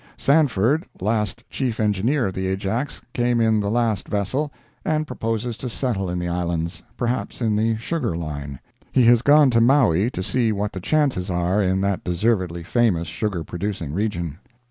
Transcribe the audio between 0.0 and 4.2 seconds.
Sanford, last Chief Engineer of the Ajax, came in the last